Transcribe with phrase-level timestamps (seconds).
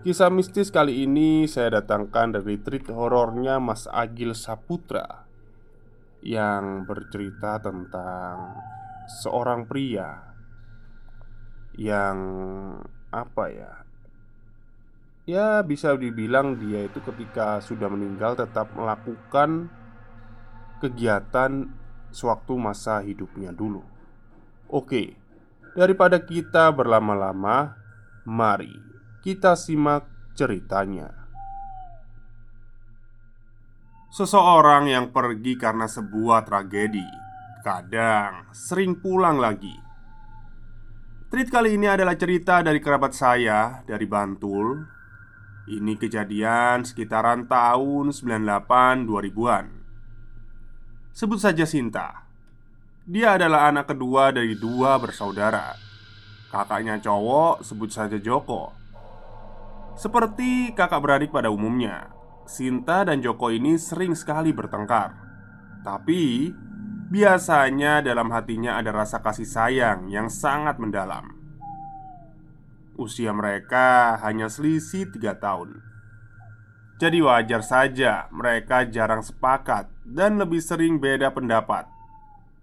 [0.00, 5.28] Kisah mistis kali ini saya datangkan dari treat horornya Mas Agil Saputra
[6.24, 8.56] Yang bercerita tentang
[9.20, 10.24] seorang pria
[11.76, 12.16] Yang
[13.12, 13.72] apa ya
[15.28, 19.68] Ya bisa dibilang dia itu ketika sudah meninggal tetap melakukan
[20.80, 21.68] kegiatan
[22.08, 23.84] sewaktu masa hidupnya dulu.
[24.66, 25.14] Oke,
[25.76, 27.78] daripada kita berlama-lama
[28.26, 28.89] Mari
[29.20, 31.12] kita simak ceritanya.
[34.08, 37.04] Seseorang yang pergi karena sebuah tragedi,
[37.60, 39.76] kadang sering pulang lagi.
[41.28, 44.88] Treat kali ini adalah cerita dari kerabat saya dari Bantul.
[45.68, 49.66] Ini kejadian sekitaran tahun 98 2000-an.
[51.12, 52.26] Sebut saja Sinta.
[53.04, 55.76] Dia adalah anak kedua dari dua bersaudara.
[56.50, 58.79] Kakaknya cowok sebut saja Joko
[60.00, 62.08] seperti kakak beradik pada umumnya,
[62.48, 65.12] Sinta dan Joko ini sering sekali bertengkar.
[65.84, 66.48] Tapi
[67.12, 71.36] biasanya dalam hatinya ada rasa kasih sayang yang sangat mendalam.
[72.96, 75.84] Usia mereka hanya selisih tiga tahun.
[76.96, 81.84] Jadi wajar saja mereka jarang sepakat dan lebih sering beda pendapat.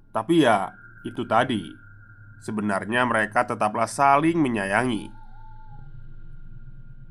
[0.09, 0.73] Tapi ya,
[1.05, 1.69] itu tadi.
[2.41, 5.16] Sebenarnya mereka tetaplah saling menyayangi.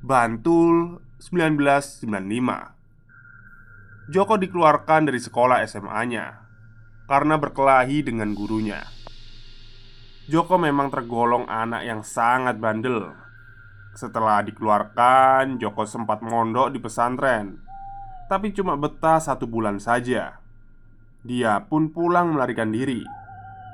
[0.06, 2.06] Bantul 1995
[4.06, 6.46] Joko dikeluarkan dari sekolah SMA-nya
[7.10, 8.86] karena berkelahi dengan gurunya.
[10.30, 13.18] Joko memang tergolong anak yang sangat bandel.
[13.98, 17.58] Setelah dikeluarkan, Joko sempat mondok di pesantren,
[18.30, 20.38] tapi cuma betah satu bulan saja.
[21.26, 23.02] Dia pun pulang melarikan diri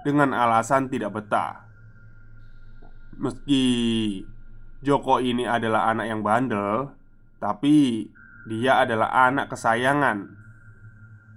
[0.00, 1.69] dengan alasan tidak betah.
[3.20, 4.25] Meski
[4.82, 6.91] Joko ini adalah anak yang bandel,
[7.38, 8.10] tapi
[8.50, 10.26] dia adalah anak kesayangan.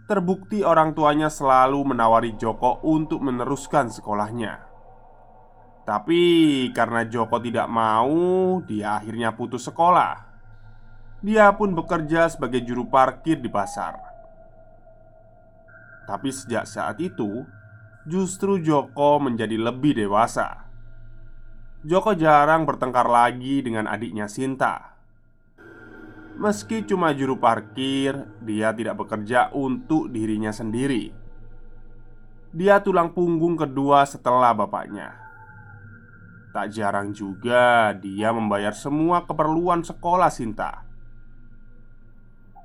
[0.10, 4.66] Terbukti orang tuanya selalu menawari Joko untuk meneruskan sekolahnya.
[5.86, 6.22] Tapi
[6.74, 10.26] karena Joko tidak mau, dia akhirnya putus sekolah.
[11.22, 13.94] Dia pun bekerja sebagai juru parkir di pasar.
[16.10, 17.46] Tapi sejak saat itu,
[18.10, 20.65] justru Joko menjadi lebih dewasa.
[21.86, 24.98] Joko jarang bertengkar lagi dengan adiknya Sinta.
[26.34, 31.14] Meski cuma juru parkir, dia tidak bekerja untuk dirinya sendiri.
[32.50, 35.14] Dia tulang punggung kedua setelah bapaknya.
[36.58, 40.90] Tak jarang juga dia membayar semua keperluan sekolah Sinta.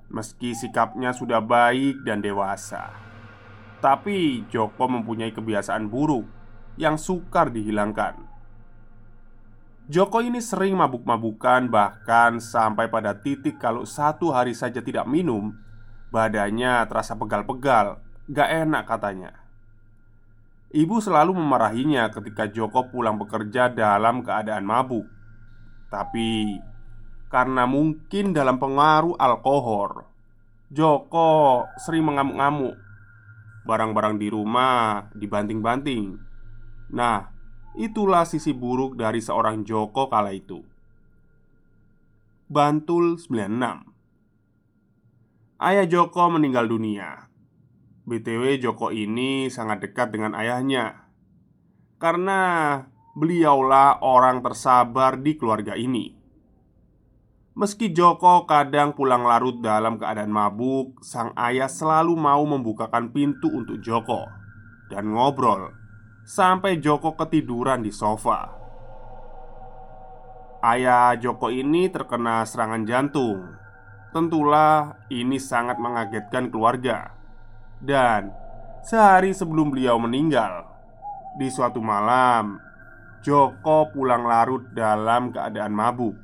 [0.08, 2.88] Meski sikapnya sudah baik dan dewasa,
[3.84, 6.24] tapi Joko mempunyai kebiasaan buruk
[6.80, 8.29] yang sukar dihilangkan.
[9.90, 15.50] Joko ini sering mabuk-mabukan bahkan sampai pada titik kalau satu hari saja tidak minum
[16.10, 19.30] Badannya terasa pegal-pegal, gak enak katanya.
[20.74, 25.06] Ibu selalu memarahinya ketika Joko pulang bekerja dalam keadaan mabuk.
[25.86, 26.58] Tapi
[27.30, 30.02] karena mungkin dalam pengaruh alkohol
[30.70, 32.74] Joko sering mengamuk-ngamuk.
[33.62, 36.18] Barang-barang di rumah dibanting-banting.
[36.90, 37.29] Nah,
[37.78, 40.62] itulah sisi buruk dari seorang Joko kala itu.
[42.50, 43.86] Bantul 96
[45.62, 47.30] Ayah Joko meninggal dunia.
[48.10, 51.06] BTW Joko ini sangat dekat dengan ayahnya
[52.02, 52.74] Karena
[53.14, 56.10] beliaulah orang tersabar di keluarga ini
[57.54, 63.78] Meski Joko kadang pulang larut dalam keadaan mabuk Sang ayah selalu mau membukakan pintu untuk
[63.78, 64.26] Joko
[64.90, 65.79] Dan ngobrol
[66.20, 68.52] Sampai Joko ketiduran di sofa.
[70.60, 73.56] Ayah Joko ini terkena serangan jantung.
[74.12, 77.16] Tentulah ini sangat mengagetkan keluarga.
[77.80, 78.28] Dan
[78.84, 80.68] sehari sebelum beliau meninggal
[81.40, 82.60] Di suatu malam
[83.24, 86.16] Joko pulang larut dalam keadaan mabuk.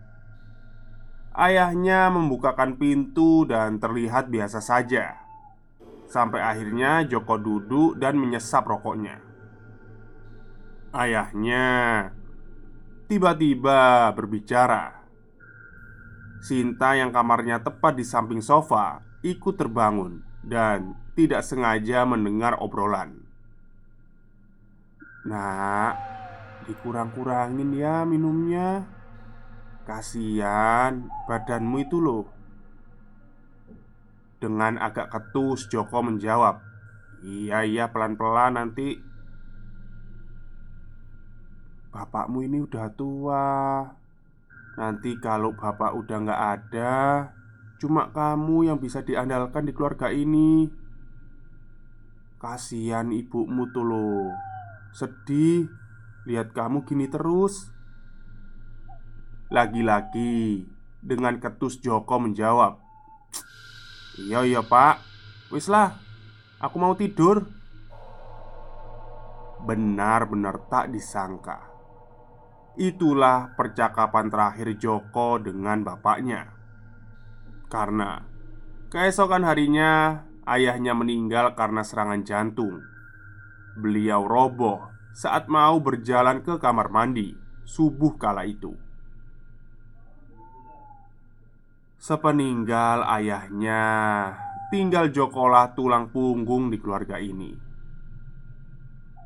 [1.33, 5.17] Ayahnya membukakan pintu dan terlihat biasa saja.
[6.05, 9.26] Sampai akhirnya Joko duduk dan menyesap rokoknya
[10.97, 12.09] Ayahnya
[13.05, 14.97] tiba-tiba berbicara
[16.41, 23.25] Sinta yang kamarnya tepat di samping sofa ikut terbangun dan tidak sengaja mendengar obrolan.
[25.27, 25.95] Nak,
[26.71, 28.87] dikurang-kurangin ya minumnya.
[29.89, 32.31] Kasihan badanmu itu loh.
[34.39, 36.63] Dengan agak ketus Joko menjawab,
[37.27, 39.06] "Iya, iya, pelan-pelan nanti."
[41.97, 43.49] Bapakmu ini udah tua.
[44.77, 46.93] Nanti kalau bapak udah nggak ada
[47.77, 50.69] Cuma kamu yang bisa diandalkan di keluarga ini.
[52.41, 54.33] Kasihan ibumu tuh loh.
[54.97, 55.69] Sedih.
[56.25, 57.71] Lihat kamu gini terus.
[59.47, 60.67] Lagi-lagi
[60.99, 62.83] Dengan ketus Joko menjawab
[64.19, 64.99] Iya iya pak.
[65.55, 65.95] Wis lah
[66.59, 67.47] Aku mau tidur.
[69.63, 71.76] Benar-benar tak disangka
[72.77, 76.53] Itulah percakapan terakhir Joko dengan bapaknya.
[77.73, 78.21] Karena
[78.93, 82.85] keesokan harinya ayahnya meninggal karena serangan jantung.
[83.81, 87.33] Beliau roboh saat mau berjalan ke kamar mandi
[87.65, 88.77] subuh kala itu.
[91.97, 93.85] Sepeninggal ayahnya,
[94.69, 97.57] tinggal Jokolah tulang punggung di keluarga ini.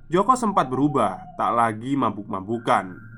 [0.06, 3.10] Joko sempat berubah, tak lagi mabuk-mabukan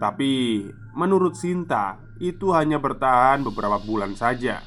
[0.00, 0.64] tapi
[0.96, 4.64] menurut Sinta, itu hanya bertahan beberapa bulan saja.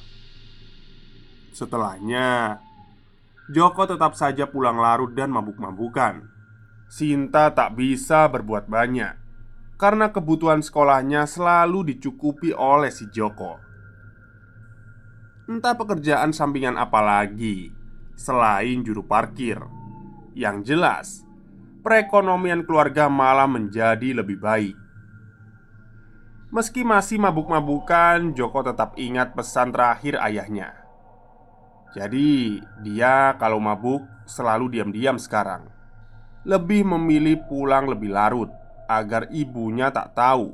[1.51, 2.61] Setelahnya,
[3.49, 6.29] Joko tetap saja pulang larut dan mabuk-mabukan.
[6.87, 9.23] Sinta tak bisa berbuat banyak
[9.83, 13.59] karena kebutuhan sekolahnya selalu dicukupi oleh si Joko.
[15.43, 17.67] Entah pekerjaan sampingan apa lagi
[18.15, 19.59] selain juru parkir.
[20.33, 21.07] Yang jelas,
[21.83, 24.82] perekonomian keluarga malah menjadi lebih baik.
[26.53, 30.85] Meski masih mabuk-mabukan, Joko tetap ingat pesan terakhir ayahnya.
[31.97, 35.65] Jadi, dia kalau mabuk selalu diam-diam sekarang.
[36.45, 38.53] Lebih memilih pulang lebih larut
[38.85, 40.53] agar ibunya tak tahu.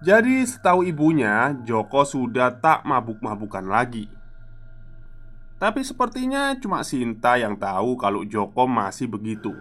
[0.00, 4.08] Jadi, setahu ibunya, Joko sudah tak mabuk-mabukan lagi.
[5.60, 9.52] Tapi sepertinya cuma Sinta yang tahu kalau Joko masih begitu.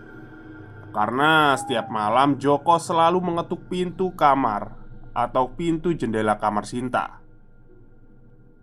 [0.95, 4.78] Karena setiap malam Joko selalu mengetuk pintu kamar
[5.13, 7.19] atau pintu jendela kamar Sinta.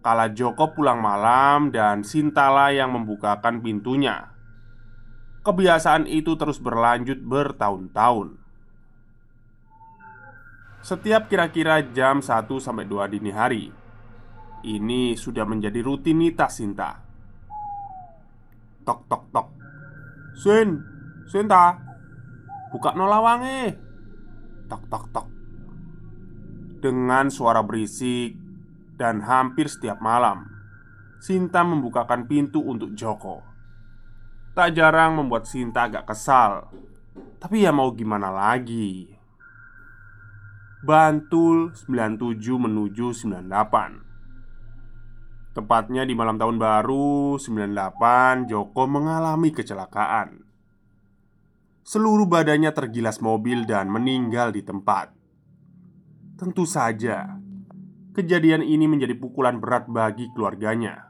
[0.07, 4.31] Kala Joko pulang malam dan Sintala yang membukakan pintunya.
[5.43, 8.39] Kebiasaan itu terus berlanjut bertahun-tahun.
[10.87, 13.75] Setiap kira-kira jam 1 sampai 2 dini hari,
[14.63, 17.03] ini sudah menjadi rutinitas Sinta.
[18.87, 19.49] Tok tok tok.
[20.39, 20.79] Sin,
[21.27, 21.83] Sinta.
[22.71, 23.75] Buka nolawange.
[24.71, 25.36] Tok tok tok
[26.81, 28.37] dengan suara berisik
[28.97, 30.49] dan hampir setiap malam.
[31.21, 33.45] Sinta membukakan pintu untuk Joko.
[34.57, 36.69] Tak jarang membuat Sinta agak kesal.
[37.41, 39.13] Tapi ya mau gimana lagi?
[40.85, 44.07] Bantul 97 menuju 98
[45.57, 50.45] Tepatnya di malam tahun baru 98 Joko mengalami kecelakaan.
[51.81, 55.16] Seluruh badannya tergilas mobil dan meninggal di tempat
[56.37, 57.41] Tentu saja,
[58.13, 61.09] kejadian ini menjadi pukulan berat bagi keluarganya.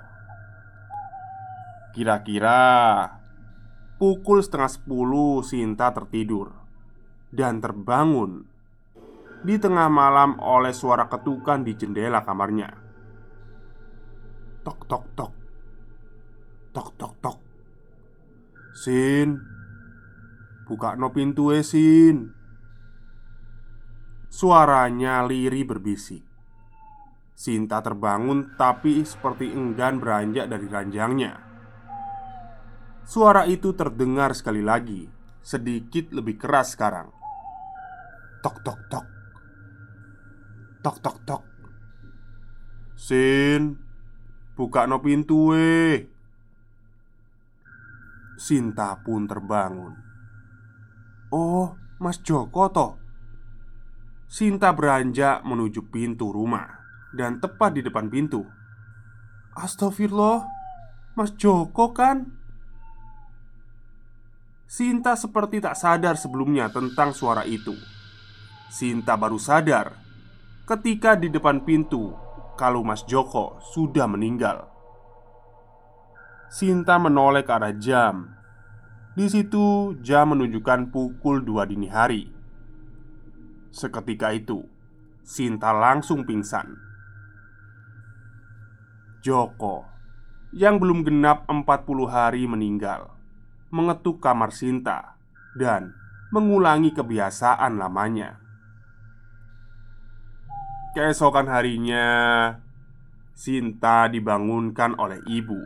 [1.97, 3.09] Kira-kira
[3.97, 6.53] Pukul setengah sepuluh Sinta tertidur
[7.33, 8.45] Dan terbangun
[9.41, 12.69] Di tengah malam oleh suara ketukan di jendela kamarnya.
[14.61, 15.33] Tok tok tok.
[16.77, 17.39] Tok tok tok.
[18.77, 19.50] Sin
[20.71, 22.31] Buka no pintu eh Sin.
[24.31, 26.23] Suaranya liri berbisik.
[27.35, 31.43] Sinta terbangun tapi seperti enggan beranjak dari ranjangnya.
[33.03, 35.11] Suara itu terdengar sekali lagi
[35.41, 37.09] Sedikit lebih keras sekarang.
[38.45, 39.07] Tok tok tok.
[40.85, 41.43] Tok tok tok.
[42.95, 43.81] Sin
[44.55, 46.05] Buka no pintu eh
[48.37, 50.10] Sinta pun terbangun.
[51.31, 52.93] "Oh, Mas Joko toh?"
[54.31, 56.67] Sinta beranjak menuju pintu rumah
[57.11, 58.47] dan tepat di depan pintu.
[59.59, 60.47] "Astagfirullah,
[61.19, 62.31] Mas Joko kan?"
[64.71, 67.75] Sinta seperti tak sadar sebelumnya tentang suara itu.
[68.71, 69.99] Sinta baru sadar
[70.63, 72.15] ketika di depan pintu
[72.55, 74.71] kalau Mas Joko sudah meninggal.
[76.55, 78.40] Sinta menoleh ke arah jam.
[79.21, 82.33] Di situ jam menunjukkan pukul 2 dini hari.
[83.69, 84.65] Seketika itu,
[85.21, 86.73] Sinta langsung pingsan.
[89.21, 89.85] Joko
[90.57, 91.69] yang belum genap 40
[92.09, 93.13] hari meninggal
[93.69, 95.21] mengetuk kamar Sinta
[95.53, 95.93] dan
[96.33, 98.41] mengulangi kebiasaan lamanya.
[100.97, 102.09] Keesokan harinya,
[103.37, 105.61] Sinta dibangunkan oleh ibu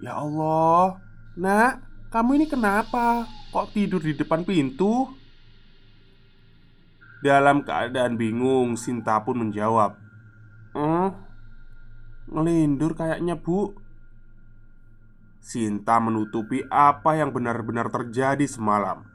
[0.00, 1.05] Ya Allah,
[1.36, 3.28] nak, kamu ini kenapa?
[3.52, 5.04] Kok tidur di depan pintu?
[7.20, 9.96] Dalam keadaan bingung, Sinta pun menjawab,
[10.76, 11.10] "Eh,
[12.32, 13.76] ngelindur kayaknya, Bu."
[15.40, 19.06] Sinta menutupi apa yang benar-benar terjadi semalam.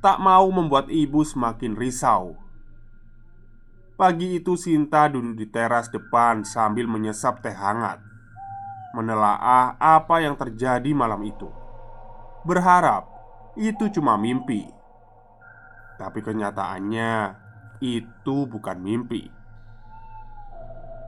[0.00, 2.38] Tak mau membuat ibu semakin risau.
[3.96, 8.15] Pagi itu Sinta duduk di teras depan sambil menyesap teh hangat
[8.96, 11.52] menelaah apa yang terjadi malam itu.
[12.48, 13.04] Berharap
[13.60, 14.64] itu cuma mimpi,
[16.00, 17.36] tapi kenyataannya
[17.84, 19.28] itu bukan mimpi.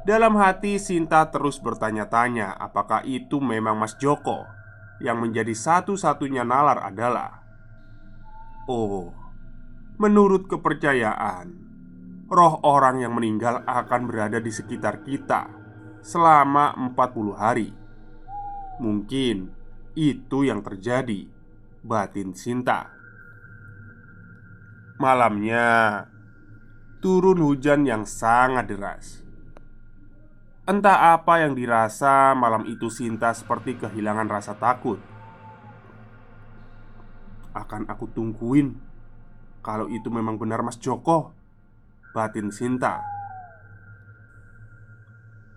[0.04, 4.44] Dalam hati Sinta terus bertanya-tanya apakah itu memang Mas Joko
[5.00, 7.44] yang menjadi satu-satunya nalar adalah
[8.68, 9.12] Oh,
[9.96, 11.68] menurut kepercayaan
[12.28, 15.48] Roh orang yang meninggal akan berada di sekitar kita
[16.04, 17.68] selama 40 hari
[18.78, 19.50] Mungkin
[19.98, 21.26] itu yang terjadi.
[21.82, 22.90] Batin Sinta.
[24.98, 25.66] Malamnya
[26.98, 29.22] Turun hujan yang sangat deras.
[30.66, 34.98] Entah apa yang dirasa malam itu Sinta seperti kehilangan rasa takut.
[37.54, 38.74] Akan aku tungguin
[39.62, 41.30] Kalau itu memang benar Mas Joko.
[42.10, 42.98] Batin Sinta.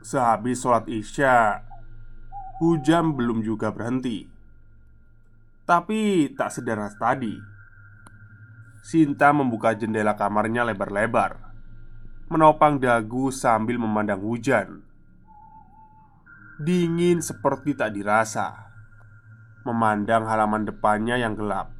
[0.06, 1.66] Sehabis sholat isya
[2.62, 4.22] Hujan belum juga berhenti.
[5.66, 7.34] Tapi tak sederhana tadi
[8.86, 11.42] Sinta membuka jendela kamarnya lebar-lebar
[12.30, 14.86] Menopang dagu sambil memandang hujan.
[16.62, 18.70] Dingin seperti tak dirasa
[19.66, 21.74] Memandang halaman depannya yang gelap.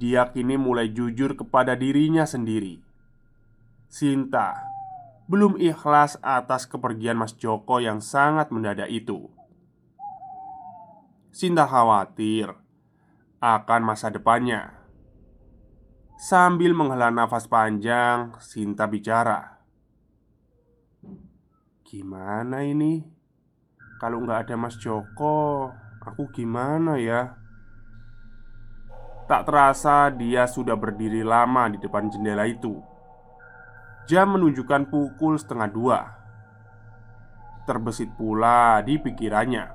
[0.00, 2.80] Dia kini mulai jujur kepada dirinya sendiri.
[3.92, 4.67] Sinta
[5.28, 9.28] belum ikhlas atas kepergian Mas Joko yang sangat mendadak itu.
[11.28, 12.56] Sinta khawatir
[13.36, 14.72] akan masa depannya.
[16.18, 19.62] Sambil menghela nafas panjang, Sinta bicara,
[21.84, 23.04] "Gimana ini?
[24.00, 25.70] Kalau nggak ada Mas Joko,
[26.02, 27.36] aku gimana ya?"
[29.28, 32.97] Tak terasa dia sudah berdiri lama di depan jendela itu
[34.08, 35.98] Jam menunjukkan pukul setengah dua.
[37.68, 39.68] Terbesit pula di pikirannya.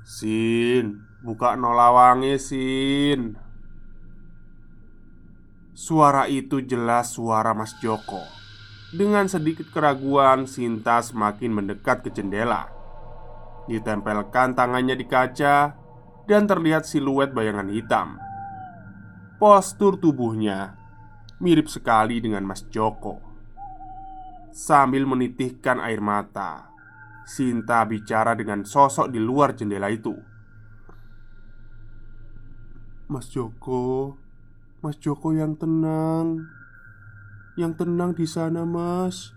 [0.08, 3.36] Sin, buka nolawangi Sin.
[5.76, 8.24] Suara itu jelas suara Mas Joko.
[8.96, 12.72] Dengan sedikit keraguan Sinta semakin mendekat ke jendela.
[13.68, 15.76] Ditempelkan tangannya di kaca
[16.24, 18.25] Dan terlihat siluet bayangan hitam
[19.36, 20.80] Postur tubuhnya
[21.44, 23.20] Mirip sekali dengan Mas Joko
[24.48, 26.72] Sambil menitihkan air mata
[27.26, 30.14] Sinta bicara dengan sosok di luar jendela itu.
[33.10, 34.14] "Mas Joko,
[34.78, 36.46] Mas Joko yang tenang.
[37.58, 39.34] Yang tenang di sana, Mas.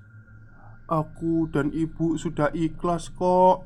[0.85, 3.65] Aku dan Ibu sudah ikhlas kok."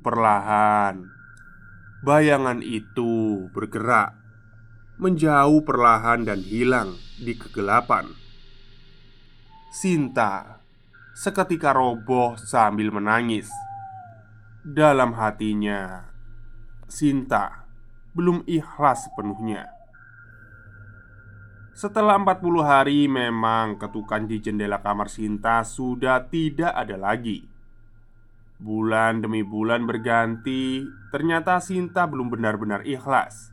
[0.00, 1.04] Perlahan,
[2.00, 4.21] bayangan itu bergerak
[5.02, 8.06] menjauh perlahan dan hilang di kegelapan.
[9.74, 10.62] Sinta
[11.10, 13.50] seketika roboh sambil menangis.
[14.62, 16.06] Dalam hatinya,
[16.86, 17.66] Sinta
[18.14, 19.66] belum ikhlas sepenuhnya.
[21.74, 27.48] Setelah 40 hari memang ketukan di jendela kamar Sinta sudah tidak ada lagi
[28.60, 33.51] Bulan demi bulan berganti Ternyata Sinta belum benar-benar ikhlas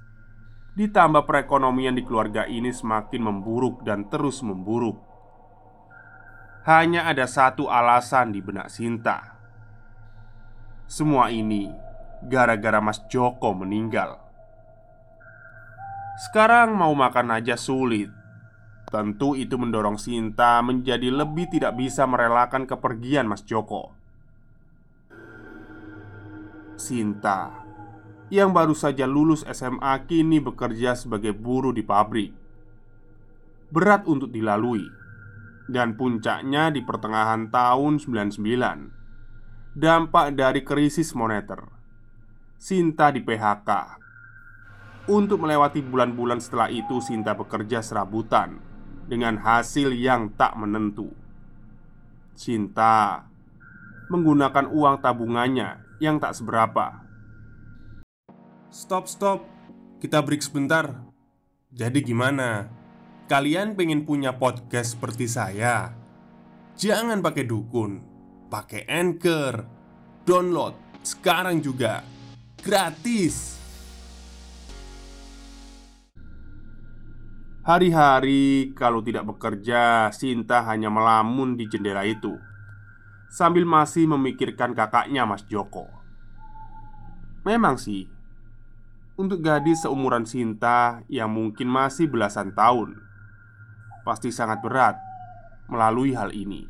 [0.79, 4.95] Ditambah perekonomian di keluarga ini semakin memburuk dan terus memburuk
[6.63, 9.35] hanya ada satu alasan di benak Sinta.
[10.87, 11.67] Semua ini
[12.23, 14.19] gara-gara Mas Joko meninggal.
[16.29, 18.07] Sekarang mau makan aja sulit.
[18.87, 23.91] Tentu itu mendorong Sinta menjadi lebih tidak bisa merelakan kepergian Mas Joko.
[26.79, 27.68] Sinta
[28.29, 32.29] yang baru saja lulus SMA kini bekerja sebagai buruh di pabrik.
[33.73, 34.85] Berat untuk dilalui.
[35.69, 41.61] Dan puncaknya di pertengahan tahun 99 Dampak dari krisis moneter.
[42.57, 43.69] Sinta di PHK
[45.13, 48.57] Untuk melewati bulan-bulan setelah itu Sinta bekerja serabutan
[49.05, 51.13] Dengan hasil yang tak menentu.
[52.33, 53.29] Sinta
[54.09, 57.08] Menggunakan uang tabungannya yang tak seberapa
[58.69, 59.41] Stop, stop
[59.97, 60.93] Kita break sebentar
[61.73, 62.69] Jadi gimana?
[63.25, 65.93] Kalian pengen punya podcast seperti saya?
[66.77, 68.01] Jangan pakai dukun,
[68.49, 69.67] pakai anchor,
[70.25, 70.73] download
[71.05, 72.01] sekarang juga
[72.63, 73.59] gratis.
[77.61, 82.33] Hari-hari kalau tidak bekerja, Sinta hanya melamun di jendela itu
[83.29, 85.85] sambil masih memikirkan kakaknya, Mas Joko.
[87.45, 88.09] Memang sih,
[89.19, 92.95] untuk gadis seumuran Sinta yang mungkin masih belasan tahun,
[94.07, 94.95] pasti sangat berat
[95.67, 96.63] melalui hal ini.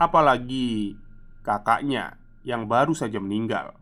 [0.00, 0.96] Apalagi
[1.44, 2.16] kakaknya
[2.48, 3.76] yang baru saja meninggal.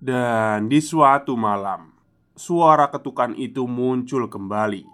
[0.00, 1.92] Dan di suatu malam,
[2.32, 4.88] suara ketukan itu muncul kembali.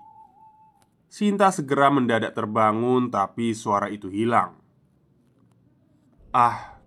[1.07, 4.59] Sinta segera mendadak terbangun, tapi suara itu hilang.
[6.35, 6.83] Ah,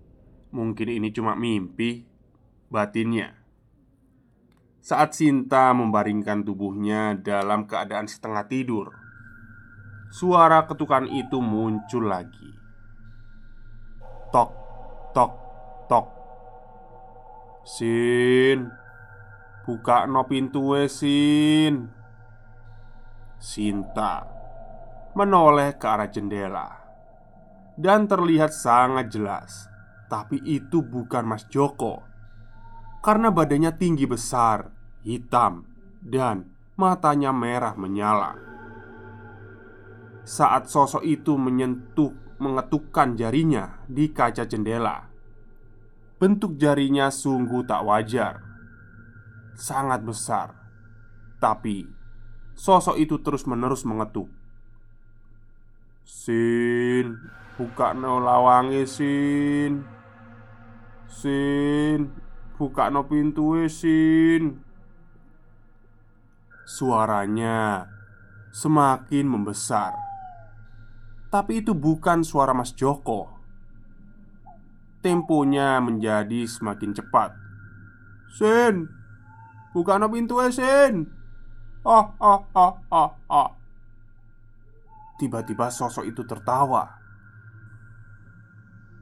[0.52, 2.04] mungkin ini cuma mimpi,
[2.68, 3.45] batinnya.
[4.86, 8.94] Saat Sinta membaringkan tubuhnya dalam keadaan setengah tidur,
[10.14, 12.54] Suara ketukan itu muncul lagi.
[14.30, 14.52] Tok,
[15.10, 15.34] tok,
[15.90, 16.08] tok.
[17.66, 18.70] Sin,
[19.66, 21.90] buka no pintu Sin.
[23.42, 24.22] Sinta
[25.18, 26.70] menoleh ke arah jendela
[27.74, 29.66] dan terlihat sangat jelas,
[30.14, 32.06] tapi itu bukan Mas Joko
[33.06, 34.75] karena badannya tinggi besar,
[35.06, 35.70] hitam,
[36.02, 38.46] dan matanya merah menyala
[40.26, 42.10] saat sosok itu menyentuh
[42.42, 45.08] mengetukkan jarinya di kaca jendela.
[46.18, 48.42] Bentuk jarinya sungguh tak wajar,
[49.54, 50.58] sangat besar,
[51.38, 51.86] tapi
[52.58, 54.28] sosok itu terus-menerus mengetuk.
[56.02, 57.22] Sin,
[57.58, 59.86] buka no lawangi Sin.
[61.06, 62.10] Sin,
[62.58, 64.65] buka no pintu Sin.
[66.66, 67.86] Suaranya
[68.50, 69.94] semakin membesar
[71.30, 73.30] Tapi itu bukan suara Mas Joko.
[75.06, 77.38] Temponya menjadi semakin cepat.
[78.34, 78.90] Sin,
[79.78, 81.06] buka no pintu Sin.
[81.86, 83.52] Ah, ah, ah, ah, ah.
[85.22, 86.98] Tiba-tiba sosok itu tertawa.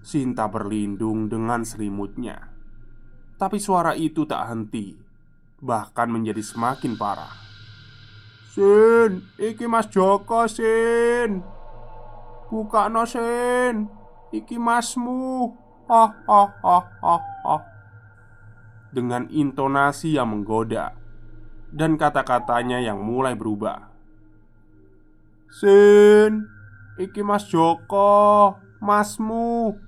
[0.04, 2.50] Sinta berlindung dengan selimutnya.
[3.38, 4.98] Tapi suara itu tak henti,
[5.64, 7.43] bahkan menjadi semakin parah.
[8.54, 11.42] Sin, iki Mas Joko, Sin.
[12.54, 13.90] Buka no, Sin.
[14.30, 15.58] Iki masmu.
[15.90, 17.62] Ah, ah, ah, ah, ah.
[18.94, 20.94] Dengan intonasi yang menggoda
[21.74, 23.90] dan kata-katanya yang mulai berubah.
[25.50, 26.46] Sin,
[27.02, 29.82] iki Mas Joko, masmu.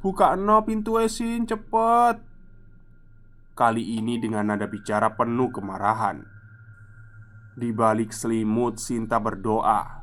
[0.00, 2.18] Buka no pintu esin cepet
[3.54, 6.31] Kali ini dengan nada bicara penuh kemarahan
[7.52, 10.00] Di balik selimut Sinta berdoa.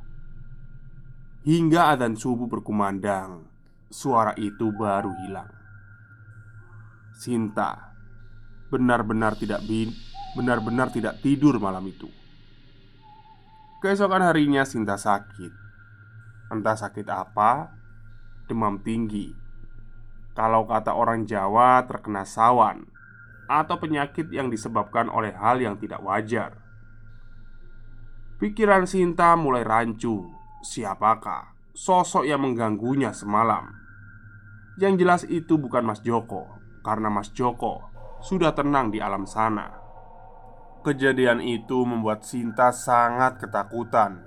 [1.41, 3.41] Hingga adzan subuh berkumandang
[3.89, 5.49] Suara itu baru hilang.
[7.17, 7.89] Sinta
[8.69, 9.65] Benar-benar tidak
[10.37, 12.05] Benar-benar tidak tidur malam itu.
[13.81, 15.49] Keesokan harinya Sinta sakit.
[16.53, 17.73] Entah sakit apa
[18.45, 19.33] Demam tinggi.
[20.37, 22.85] Kalau kata orang Jawa terkena sawan
[23.49, 26.68] Atau penyakit yang disebabkan oleh hal yang tidak wajar
[28.39, 30.23] Pikiran Sinta mulai rancu.
[30.63, 33.67] Siapakah sosok yang mengganggunya semalam?
[34.79, 36.47] Yang jelas itu bukan Mas Joko
[36.79, 37.83] Karena Mas Joko
[38.23, 39.75] sudah tenang di alam sana.
[40.87, 44.23] Kejadian itu membuat Sinta sangat ketakutan.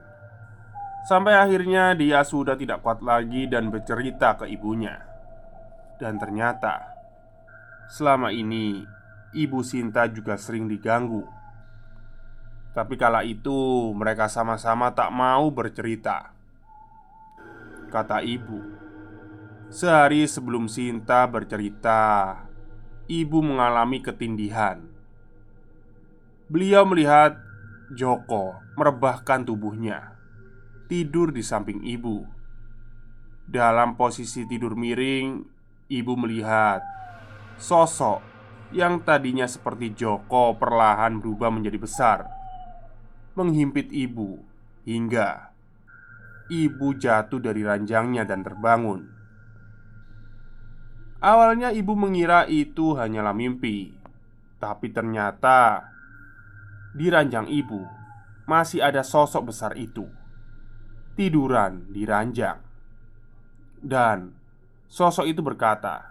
[1.08, 5.00] Sampai akhirnya dia sudah tidak kuat lagi dan bercerita ke ibunya.
[5.96, 6.84] Dan ternyata
[7.88, 8.84] selama ini
[9.32, 11.24] ibu Sinta juga sering diganggu.
[12.72, 16.32] Tapi kala itu mereka sama-sama tak mau bercerita.
[17.92, 18.64] Kata ibu,
[19.68, 22.40] sehari sebelum Sinta bercerita,
[23.04, 24.80] ibu mengalami ketindihan.
[26.48, 27.36] Beliau melihat
[27.92, 30.16] Joko merebahkan tubuhnya,
[30.88, 32.24] tidur di samping ibu.
[33.44, 35.44] Dalam posisi tidur miring,
[35.92, 36.80] ibu melihat
[37.60, 38.24] sosok
[38.72, 42.18] yang tadinya seperti Joko perlahan berubah menjadi besar,
[43.38, 44.40] menghimpit ibu
[44.84, 45.52] hingga
[46.52, 49.08] ibu jatuh dari ranjangnya dan terbangun.
[51.22, 53.94] Awalnya ibu mengira itu hanyalah mimpi,
[54.58, 55.86] tapi ternyata
[56.92, 57.80] di ranjang ibu
[58.44, 60.04] masih ada sosok besar itu
[61.14, 62.58] tiduran di ranjang,
[63.78, 64.42] dan
[64.92, 66.04] Sosok itu berkata,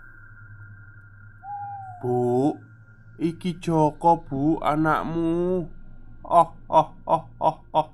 [2.01, 2.57] "Bu,
[3.21, 5.69] iki Joko, Bu, anakmu."
[6.31, 7.87] Oh, oh, oh, oh, oh.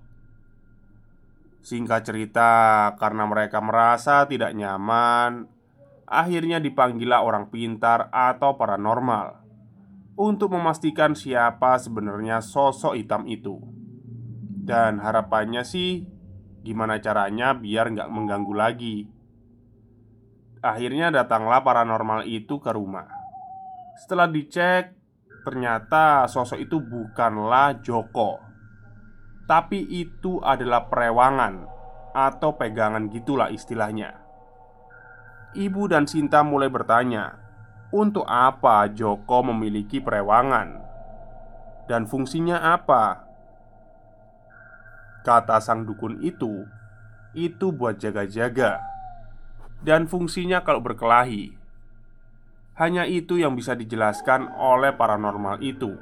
[1.65, 2.51] Singkat cerita,
[3.01, 5.49] karena mereka merasa tidak nyaman,
[6.05, 9.41] akhirnya dipanggillah orang pintar atau paranormal
[10.17, 13.61] untuk memastikan siapa sebenarnya sosok hitam itu.
[14.67, 16.05] Dan harapannya sih,
[16.65, 18.97] gimana caranya biar nggak mengganggu lagi.
[20.65, 23.07] Akhirnya datanglah paranormal itu ke rumah.
[23.97, 24.96] Setelah dicek,
[25.47, 28.43] ternyata sosok itu bukanlah Joko,
[29.47, 31.63] tapi itu adalah perewangan
[32.11, 34.11] atau pegangan gitulah istilahnya.
[35.55, 37.39] Ibu dan Sinta mulai bertanya,
[37.95, 40.83] untuk apa Joko memiliki perewangan
[41.87, 43.23] dan fungsinya apa?
[45.23, 46.67] Kata sang dukun itu,
[47.31, 48.83] itu buat jaga-jaga
[49.79, 51.56] dan fungsinya kalau berkelahi.
[52.77, 55.97] Hanya itu yang bisa dijelaskan oleh paranormal itu.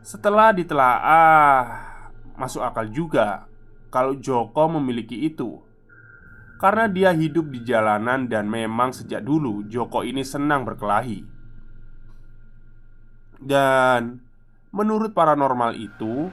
[0.00, 1.60] Setelah ditelaah,
[2.40, 3.44] masuk akal juga
[3.92, 5.60] kalau Joko memiliki itu.
[6.56, 11.20] Karena dia hidup di jalanan dan memang sejak dulu Joko ini senang berkelahi.
[13.36, 14.24] Dan
[14.72, 16.32] menurut paranormal itu,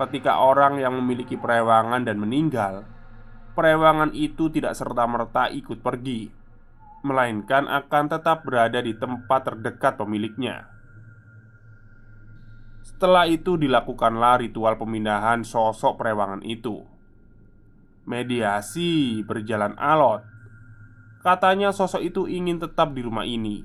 [0.00, 2.88] ketika orang yang memiliki perewangan dan meninggal,
[3.52, 6.37] perewangan itu tidak serta-merta ikut pergi,
[7.08, 10.68] melainkan akan tetap berada di tempat terdekat pemiliknya.
[12.84, 16.84] Setelah itu dilakukanlah ritual pemindahan sosok perewangan itu.
[18.04, 20.24] Mediasi berjalan alot.
[21.24, 23.64] Katanya sosok itu ingin tetap di rumah ini.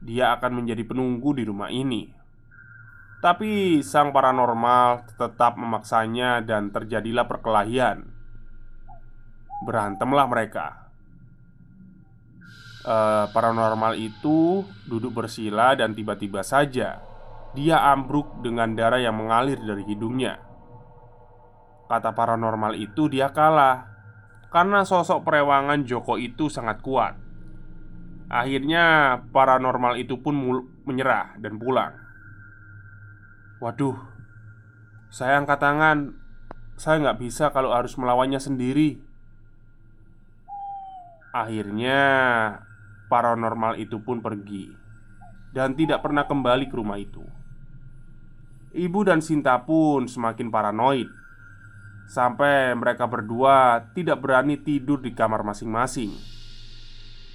[0.00, 2.08] Dia akan menjadi penunggu di rumah ini.
[3.18, 8.18] Tapi sang paranormal tetap memaksanya dan terjadilah perkelahian
[9.58, 10.87] Berantemlah mereka
[12.88, 17.04] uh, Paranormal itu duduk bersila dan tiba-tiba saja
[17.52, 20.40] Dia ambruk dengan darah yang mengalir dari hidungnya
[21.88, 23.98] Kata paranormal itu dia kalah
[24.48, 27.20] karena sosok perewangan Joko itu sangat kuat.
[28.28, 30.36] Akhirnya, paranormal itu pun
[30.84, 31.92] menyerah dan pulang.
[33.60, 33.96] Waduh,
[35.08, 35.98] saya angkat tangan.
[36.78, 39.00] Saya nggak bisa kalau harus melawannya sendiri.
[41.32, 42.00] Akhirnya,
[43.08, 44.70] paranormal itu pun pergi
[45.52, 47.24] dan tidak pernah kembali ke rumah itu.
[48.68, 51.08] Ibu dan Sinta pun semakin paranoid
[52.08, 56.12] sampai mereka berdua tidak berani tidur di kamar masing-masing.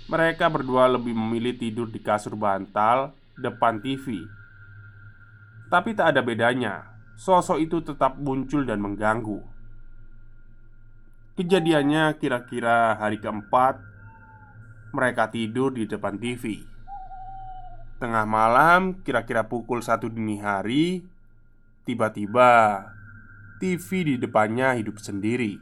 [0.09, 4.25] Mereka berdua lebih memilih tidur di kasur bantal depan TV.
[5.71, 6.85] Tapi tak ada bedanya,
[7.17, 9.41] sosok itu tetap muncul dan mengganggu.
[11.33, 13.81] Kejadiannya kira-kira hari keempat,
[14.93, 16.61] mereka tidur di depan TV.
[17.97, 21.01] Tengah malam, kira-kira pukul satu dini hari,
[21.81, 22.81] tiba-tiba
[23.57, 25.57] TV di depannya hidup sendiri.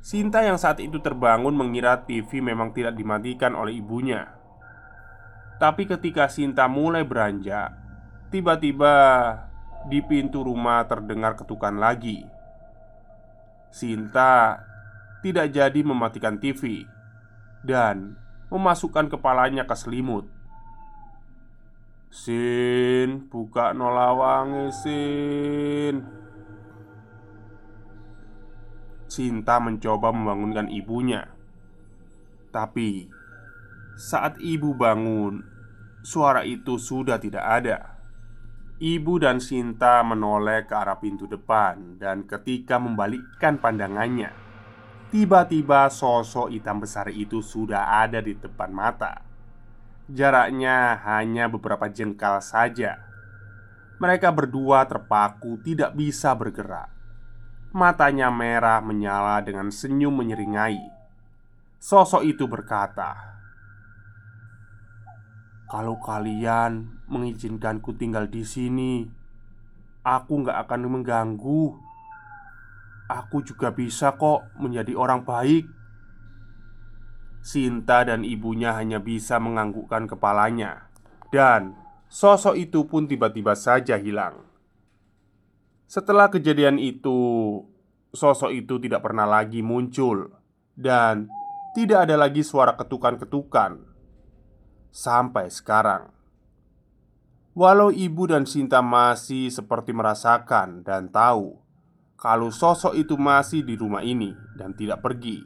[0.00, 4.32] Sinta yang saat itu terbangun mengira TV memang tidak dimatikan oleh ibunya.
[5.60, 7.74] Tapi ketika Sinta mulai beranjak,
[8.32, 8.94] tiba-tiba
[9.92, 12.24] di pintu rumah terdengar ketukan lagi.
[13.68, 14.62] Sinta
[15.20, 16.88] tidak jadi mematikan TV
[17.66, 18.16] dan
[18.48, 20.26] memasukkan kepalanya ke selimut.
[22.08, 25.94] Sin, buka nolawangi Sin.
[29.08, 31.28] Sinta mencoba membangunkan ibunya.
[32.48, 33.08] Tapi
[33.98, 35.44] saat ibu bangun,
[36.00, 37.98] suara itu sudah tidak ada.
[38.78, 44.30] Ibu dan Sinta menoleh ke arah pintu depan, dan ketika membalikkan pandangannya,
[45.08, 49.24] tiba-tiba sosok hitam besar itu sudah ada di depan mata.
[50.08, 53.04] Jaraknya hanya beberapa jengkal saja.
[54.00, 56.88] Mereka berdua terpaku, tidak bisa bergerak.
[57.74, 60.80] Matanya merah menyala dengan senyum menyeringai.
[61.76, 63.12] Sosok itu berkata,
[65.68, 69.04] "Kalau kalian mengizinkanku tinggal di sini,
[70.08, 71.87] aku nggak akan mengganggu.
[73.08, 75.64] Aku juga bisa kok menjadi orang baik."
[77.40, 80.92] Sinta dan ibunya hanya bisa menganggukkan kepalanya,
[81.32, 81.72] dan
[82.12, 84.44] sosok itu pun tiba-tiba saja hilang.
[85.88, 87.16] Setelah kejadian itu,
[88.12, 90.28] sosok itu tidak pernah lagi muncul,
[90.76, 91.32] dan
[91.72, 93.80] tidak ada lagi suara ketukan-ketukan
[94.92, 96.12] sampai sekarang.
[97.56, 101.58] Walau ibu dan Sinta masih seperti merasakan dan tahu
[102.18, 105.38] kalau sosok itu masih di rumah ini dan tidak pergi,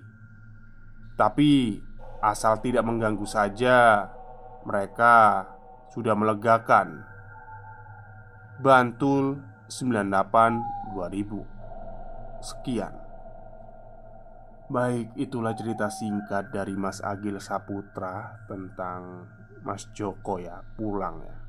[1.20, 1.76] tapi
[2.24, 4.08] asal tidak mengganggu saja,
[4.64, 5.44] mereka
[5.92, 7.04] sudah melegakan.
[8.62, 12.94] Bantul 98 2000 Sekian
[14.72, 19.28] Baik, itulah cerita singkat dari Mas Agil Saputra tentang
[19.60, 21.41] Mas Joko ya, pulang ya.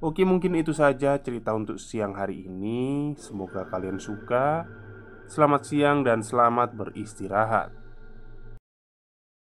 [0.00, 3.12] Oke, mungkin itu saja cerita untuk siang hari ini.
[3.20, 4.64] Semoga kalian suka.
[5.28, 7.79] Selamat siang dan selamat beristirahat.